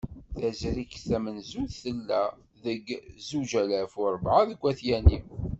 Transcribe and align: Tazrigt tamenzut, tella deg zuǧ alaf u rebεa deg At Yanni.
Tazrigt 0.39 1.03
tamenzut, 1.09 1.73
tella 1.83 2.21
deg 2.63 2.85
zuǧ 3.27 3.51
alaf 3.61 3.93
u 3.99 4.01
rebεa 4.13 4.41
deg 4.49 4.61
At 4.71 4.79
Yanni. 4.87 5.19